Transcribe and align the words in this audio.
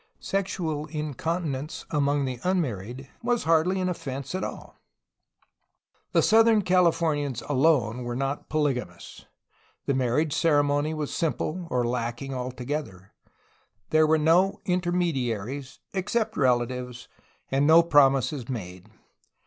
Sexual 0.19 0.87
incontinence 0.87 1.85
among 1.91 2.25
the 2.25 2.39
unmarried 2.43 3.07
was 3.21 3.43
hardly 3.43 3.79
an 3.79 3.87
offence 3.87 4.33
at 4.33 4.43
all. 4.43 4.75
The 6.11 6.23
southern 6.23 6.63
Californians 6.63 7.43
alone 7.43 8.01
were 8.03 8.15
not 8.15 8.49
polygamous. 8.49 9.27
The 9.85 9.93
marriage 9.93 10.33
ceremony 10.33 10.95
was 10.95 11.13
simple 11.15 11.67
or 11.69 11.85
lacking 11.85 12.33
altogether. 12.33 13.13
There 13.91 14.07
were 14.07 14.17
no 14.17 14.59
intermediaries 14.65 15.77
except 15.93 16.35
relatives 16.35 17.07
and 17.51 17.67
no 17.67 17.83
prom 17.83 18.13
ises 18.15 18.49
made. 18.49 18.89